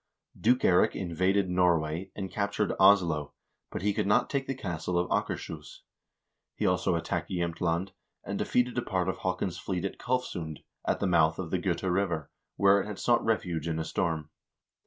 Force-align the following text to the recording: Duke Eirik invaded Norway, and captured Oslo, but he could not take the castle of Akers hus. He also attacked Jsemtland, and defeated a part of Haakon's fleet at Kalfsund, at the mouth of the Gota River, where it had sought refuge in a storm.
Duke 0.35 0.63
Eirik 0.63 0.95
invaded 0.95 1.47
Norway, 1.47 2.09
and 2.15 2.31
captured 2.31 2.73
Oslo, 2.79 3.35
but 3.69 3.83
he 3.83 3.93
could 3.93 4.07
not 4.07 4.31
take 4.31 4.47
the 4.47 4.55
castle 4.55 4.97
of 4.97 5.11
Akers 5.15 5.45
hus. 5.45 5.83
He 6.55 6.65
also 6.65 6.95
attacked 6.95 7.29
Jsemtland, 7.29 7.91
and 8.23 8.39
defeated 8.39 8.75
a 8.79 8.81
part 8.81 9.07
of 9.07 9.17
Haakon's 9.19 9.59
fleet 9.59 9.85
at 9.85 9.99
Kalfsund, 9.99 10.63
at 10.87 11.01
the 11.01 11.05
mouth 11.05 11.37
of 11.37 11.51
the 11.51 11.59
Gota 11.59 11.93
River, 11.93 12.31
where 12.55 12.81
it 12.81 12.87
had 12.87 12.97
sought 12.97 13.23
refuge 13.23 13.67
in 13.67 13.77
a 13.77 13.83
storm. 13.85 14.31